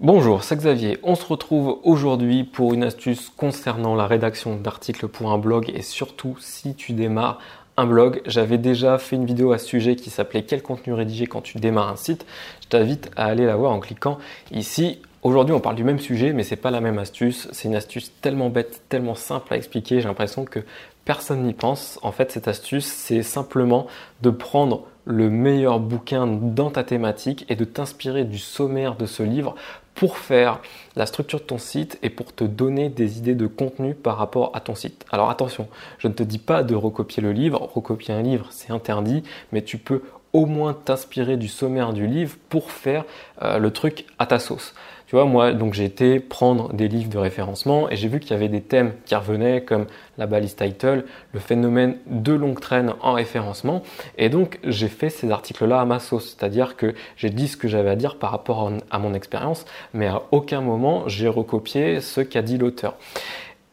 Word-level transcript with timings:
Bonjour, 0.00 0.44
c'est 0.44 0.54
Xavier. 0.54 1.00
On 1.02 1.16
se 1.16 1.26
retrouve 1.26 1.80
aujourd'hui 1.82 2.44
pour 2.44 2.72
une 2.72 2.84
astuce 2.84 3.32
concernant 3.36 3.96
la 3.96 4.06
rédaction 4.06 4.54
d'articles 4.54 5.08
pour 5.08 5.32
un 5.32 5.38
blog 5.38 5.72
et 5.74 5.82
surtout 5.82 6.36
si 6.38 6.76
tu 6.76 6.92
démarres 6.92 7.40
un 7.76 7.84
blog. 7.84 8.22
J'avais 8.24 8.58
déjà 8.58 8.98
fait 8.98 9.16
une 9.16 9.26
vidéo 9.26 9.50
à 9.50 9.58
ce 9.58 9.66
sujet 9.66 9.96
qui 9.96 10.10
s'appelait 10.10 10.44
Quel 10.44 10.62
contenu 10.62 10.92
rédiger 10.92 11.26
quand 11.26 11.40
tu 11.40 11.58
démarres 11.58 11.88
un 11.88 11.96
site? 11.96 12.26
Je 12.62 12.68
t'invite 12.68 13.10
à 13.16 13.24
aller 13.24 13.44
la 13.44 13.56
voir 13.56 13.72
en 13.72 13.80
cliquant 13.80 14.18
ici. 14.52 15.00
Aujourd'hui, 15.24 15.52
on 15.52 15.58
parle 15.58 15.74
du 15.74 15.82
même 15.82 15.98
sujet, 15.98 16.32
mais 16.32 16.44
c'est 16.44 16.54
pas 16.54 16.70
la 16.70 16.80
même 16.80 17.00
astuce. 17.00 17.48
C'est 17.50 17.66
une 17.66 17.74
astuce 17.74 18.12
tellement 18.20 18.50
bête, 18.50 18.82
tellement 18.88 19.16
simple 19.16 19.52
à 19.52 19.56
expliquer. 19.56 20.00
J'ai 20.00 20.06
l'impression 20.06 20.44
que 20.44 20.60
personne 21.06 21.42
n'y 21.42 21.54
pense. 21.54 21.98
En 22.02 22.12
fait, 22.12 22.30
cette 22.30 22.46
astuce, 22.46 22.86
c'est 22.86 23.24
simplement 23.24 23.88
de 24.22 24.30
prendre 24.30 24.84
le 25.08 25.30
meilleur 25.30 25.80
bouquin 25.80 26.26
dans 26.26 26.70
ta 26.70 26.84
thématique 26.84 27.46
et 27.48 27.56
de 27.56 27.64
t'inspirer 27.64 28.24
du 28.24 28.38
sommaire 28.38 28.94
de 28.94 29.06
ce 29.06 29.22
livre 29.22 29.54
pour 29.98 30.16
faire 30.16 30.60
la 30.94 31.06
structure 31.06 31.40
de 31.40 31.44
ton 31.44 31.58
site 31.58 31.98
et 32.04 32.10
pour 32.10 32.32
te 32.32 32.44
donner 32.44 32.88
des 32.88 33.18
idées 33.18 33.34
de 33.34 33.48
contenu 33.48 33.94
par 33.94 34.16
rapport 34.16 34.52
à 34.54 34.60
ton 34.60 34.76
site. 34.76 35.04
Alors 35.10 35.28
attention, 35.28 35.66
je 35.98 36.06
ne 36.06 36.12
te 36.12 36.22
dis 36.22 36.38
pas 36.38 36.62
de 36.62 36.76
recopier 36.76 37.20
le 37.20 37.32
livre, 37.32 37.68
recopier 37.74 38.14
un 38.14 38.22
livre 38.22 38.46
c'est 38.50 38.70
interdit, 38.70 39.24
mais 39.50 39.62
tu 39.62 39.76
peux 39.76 40.02
au 40.38 40.46
moins 40.46 40.72
t'inspirer 40.72 41.36
du 41.36 41.48
sommaire 41.48 41.92
du 41.92 42.06
livre 42.06 42.36
pour 42.48 42.70
faire 42.70 43.04
euh, 43.42 43.58
le 43.58 43.72
truc 43.72 44.06
à 44.20 44.26
ta 44.26 44.38
sauce. 44.38 44.72
Tu 45.08 45.16
vois, 45.16 45.24
moi, 45.24 45.52
donc 45.52 45.74
j'ai 45.74 45.84
été 45.84 46.20
prendre 46.20 46.72
des 46.72 46.86
livres 46.86 47.10
de 47.10 47.18
référencement 47.18 47.90
et 47.90 47.96
j'ai 47.96 48.06
vu 48.06 48.20
qu'il 48.20 48.30
y 48.30 48.34
avait 48.34 48.48
des 48.48 48.60
thèmes 48.60 48.92
qui 49.04 49.16
revenaient 49.16 49.62
comme 49.62 49.86
la 50.16 50.26
balise 50.26 50.54
title, 50.54 51.06
le 51.32 51.40
phénomène 51.40 51.96
de 52.06 52.34
longue 52.34 52.60
traîne 52.60 52.92
en 53.00 53.14
référencement. 53.14 53.82
Et 54.16 54.28
donc, 54.28 54.60
j'ai 54.62 54.88
fait 54.88 55.10
ces 55.10 55.32
articles-là 55.32 55.80
à 55.80 55.84
ma 55.86 55.98
sauce. 55.98 56.36
C'est-à-dire 56.36 56.76
que 56.76 56.94
j'ai 57.16 57.30
dit 57.30 57.48
ce 57.48 57.56
que 57.56 57.66
j'avais 57.66 57.90
à 57.90 57.96
dire 57.96 58.16
par 58.18 58.30
rapport 58.30 58.70
à 58.90 58.98
mon 59.00 59.14
expérience, 59.14 59.64
mais 59.92 60.06
à 60.06 60.22
aucun 60.30 60.60
moment 60.60 61.08
j'ai 61.08 61.28
recopié 61.28 62.00
ce 62.00 62.20
qu'a 62.20 62.42
dit 62.42 62.58
l'auteur. 62.58 62.94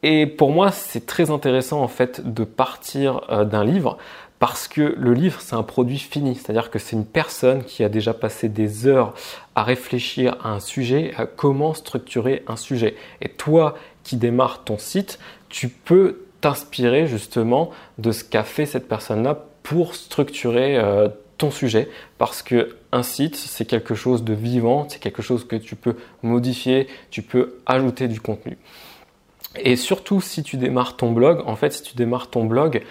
Et 0.07 0.27
pour 0.27 0.51
moi, 0.51 0.69
c'est 0.69 1.07
très 1.07 1.31
intéressant 1.31 1.81
en 1.81 1.87
fait 1.87 2.31
de 2.31 2.43
partir 2.43 3.21
euh, 3.31 3.43
d'un 3.43 3.63
livre 3.63 3.97
parce 4.37 4.67
que 4.67 4.93
le 4.99 5.15
livre, 5.15 5.41
c'est 5.41 5.55
un 5.55 5.63
produit 5.63 5.97
fini. 5.97 6.35
C'est-à-dire 6.35 6.69
que 6.69 6.77
c'est 6.77 6.95
une 6.95 7.07
personne 7.07 7.63
qui 7.63 7.83
a 7.83 7.89
déjà 7.89 8.13
passé 8.13 8.47
des 8.47 8.85
heures 8.85 9.15
à 9.55 9.63
réfléchir 9.63 10.37
à 10.43 10.49
un 10.49 10.59
sujet, 10.59 11.11
à 11.17 11.25
comment 11.25 11.73
structurer 11.73 12.43
un 12.47 12.55
sujet. 12.55 12.95
Et 13.19 13.29
toi 13.29 13.73
qui 14.03 14.15
démarres 14.15 14.63
ton 14.63 14.77
site, 14.77 15.17
tu 15.49 15.69
peux 15.69 16.19
t'inspirer 16.39 17.07
justement 17.07 17.71
de 17.97 18.11
ce 18.11 18.23
qu'a 18.23 18.43
fait 18.43 18.67
cette 18.67 18.87
personne-là 18.87 19.39
pour 19.63 19.95
structurer 19.95 20.77
euh, 20.77 21.07
ton 21.39 21.49
sujet 21.49 21.89
parce 22.19 22.43
que 22.43 22.75
un 22.91 23.01
site 23.01 23.35
c'est 23.35 23.65
quelque 23.65 23.95
chose 23.95 24.23
de 24.23 24.35
vivant, 24.35 24.85
c'est 24.87 24.99
quelque 24.99 25.23
chose 25.23 25.47
que 25.47 25.55
tu 25.55 25.75
peux 25.75 25.95
modifier, 26.21 26.85
tu 27.09 27.23
peux 27.23 27.55
ajouter 27.65 28.07
du 28.07 28.21
contenu. 28.21 28.59
Et 29.57 29.75
surtout, 29.75 30.21
si 30.21 30.43
tu 30.43 30.57
démarres 30.57 30.97
ton 30.97 31.11
blog, 31.11 31.43
en 31.45 31.55
fait, 31.55 31.71
si 31.71 31.83
tu 31.83 31.95
démarres 31.95 32.29
ton 32.29 32.45
blog, 32.45 32.83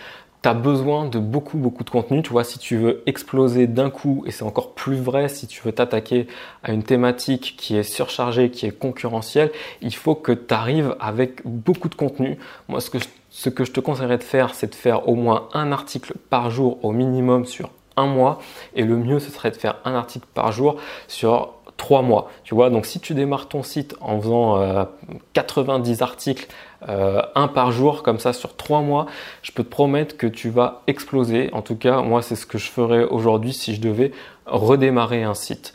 tu 0.43 0.49
as 0.49 0.55
besoin 0.55 1.07
de 1.07 1.19
beaucoup, 1.19 1.57
beaucoup 1.57 1.85
de 1.85 1.91
contenu. 1.91 2.23
Tu 2.23 2.31
vois, 2.31 2.45
si 2.45 2.59
tu 2.59 2.77
veux 2.77 3.03
exploser 3.07 3.67
d'un 3.67 3.91
coup, 3.91 4.25
et 4.27 4.31
c'est 4.31 4.45
encore 4.45 4.75
plus 4.75 4.97
vrai 4.97 5.29
si 5.29 5.47
tu 5.47 5.63
veux 5.63 5.73
t'attaquer 5.73 6.27
à 6.63 6.73
une 6.73 6.83
thématique 6.83 7.55
qui 7.57 7.77
est 7.77 7.83
surchargée, 7.83 8.51
qui 8.51 8.67
est 8.67 8.79
concurrentielle, 8.79 9.51
il 9.81 9.95
faut 9.95 10.15
que 10.15 10.33
tu 10.33 10.53
arrives 10.53 10.97
avec 11.01 11.41
beaucoup 11.47 11.89
de 11.89 11.95
contenu. 11.95 12.39
Moi, 12.69 12.81
ce 12.81 12.91
que, 12.91 12.99
ce 13.31 13.49
que 13.49 13.65
je 13.65 13.73
te 13.73 13.81
conseillerais 13.81 14.19
de 14.19 14.23
faire, 14.23 14.55
c'est 14.55 14.69
de 14.69 14.75
faire 14.75 15.09
au 15.09 15.15
moins 15.15 15.49
un 15.55 15.73
article 15.73 16.15
par 16.29 16.51
jour 16.51 16.79
au 16.85 16.93
minimum 16.93 17.47
sur 17.47 17.71
un 17.97 18.07
mois. 18.07 18.39
Et 18.75 18.85
le 18.85 18.97
mieux, 18.97 19.21
ce 19.21 19.31
serait 19.31 19.51
de 19.51 19.57
faire 19.57 19.77
un 19.85 19.95
article 19.95 20.27
par 20.35 20.53
jour 20.53 20.77
sur 21.09 21.55
trois 21.85 22.01
mois. 22.01 22.31
Tu 22.45 22.55
vois, 22.55 22.71
donc 22.71 22.87
si 22.87 22.99
tu 22.99 23.13
démarres 23.13 23.47
ton 23.47 23.63
site 23.63 23.95
en 24.01 24.19
faisant 24.19 24.89
90 25.35 26.01
euh, 26.01 26.03
articles, 26.03 26.47
euh, 26.89 27.21
un 27.35 27.47
par 27.47 27.73
jour, 27.73 28.03
comme 28.03 28.19
ça 28.19 28.33
sur 28.33 28.57
trois 28.57 28.81
mois, 28.81 29.05
je 29.43 29.53
peux 29.53 29.63
te 29.63 29.69
promettre 29.69 30.17
que 30.17 30.27
tu 30.27 30.49
vas 30.49 30.81
exploser. 30.87 31.51
En 31.53 31.61
tout 31.61 31.77
cas, 31.77 32.01
moi, 32.01 32.23
c'est 32.23 32.37
ce 32.37 32.47
que 32.47 32.57
je 32.57 32.71
ferais 32.71 33.05
aujourd'hui 33.05 33.53
si 33.53 33.75
je 33.75 33.83
devais 33.83 34.13
redémarrer 34.47 35.25
un 35.25 35.35
site. 35.35 35.75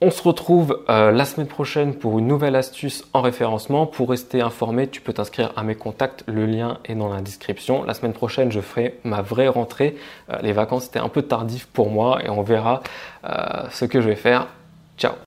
On 0.00 0.10
se 0.10 0.22
retrouve 0.22 0.82
euh, 0.88 1.12
la 1.12 1.24
semaine 1.24 1.46
prochaine 1.46 1.94
pour 1.94 2.18
une 2.18 2.26
nouvelle 2.26 2.56
astuce 2.56 3.04
en 3.12 3.22
référencement. 3.22 3.86
Pour 3.86 4.10
rester 4.10 4.40
informé, 4.40 4.88
tu 4.88 5.00
peux 5.00 5.12
t'inscrire 5.12 5.52
à 5.54 5.62
mes 5.62 5.76
contacts. 5.76 6.24
Le 6.26 6.46
lien 6.46 6.78
est 6.84 6.96
dans 6.96 7.12
la 7.12 7.20
description. 7.20 7.84
La 7.84 7.94
semaine 7.94 8.12
prochaine, 8.12 8.50
je 8.50 8.60
ferai 8.60 8.98
ma 9.04 9.22
vraie 9.22 9.48
rentrée. 9.48 9.94
les 10.42 10.52
vacances 10.52 10.86
étaient 10.86 10.98
un 10.98 11.08
peu 11.08 11.22
tardif 11.22 11.66
pour 11.66 11.90
moi 11.90 12.24
et 12.24 12.28
on 12.28 12.42
verra 12.42 12.82
ce 13.70 13.84
que 13.84 14.00
je 14.00 14.08
vais 14.08 14.16
faire 14.16 14.48
Ciao 14.98 15.14